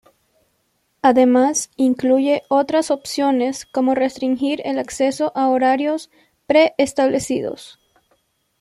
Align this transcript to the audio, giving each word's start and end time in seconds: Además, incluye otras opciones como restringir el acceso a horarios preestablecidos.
Además, 1.03 1.69
incluye 1.75 2.41
otras 2.49 2.89
opciones 2.89 3.67
como 3.67 3.93
restringir 3.93 4.59
el 4.65 4.79
acceso 4.79 5.31
a 5.35 5.49
horarios 5.49 6.09
preestablecidos. 6.47 7.77